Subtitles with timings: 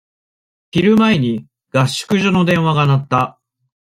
[0.71, 3.39] 昼前に、合宿所の電話が鳴った。